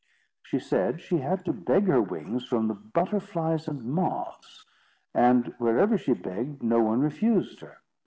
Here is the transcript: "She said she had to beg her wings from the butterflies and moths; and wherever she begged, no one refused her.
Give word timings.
"She 0.41 0.57
said 0.57 0.99
she 0.99 1.17
had 1.19 1.45
to 1.45 1.53
beg 1.53 1.83
her 1.85 2.01
wings 2.01 2.43
from 2.47 2.67
the 2.67 2.73
butterflies 2.73 3.67
and 3.67 3.83
moths; 3.85 4.65
and 5.13 5.53
wherever 5.59 5.95
she 5.95 6.13
begged, 6.13 6.63
no 6.63 6.81
one 6.81 7.01
refused 7.01 7.59
her. 7.59 7.77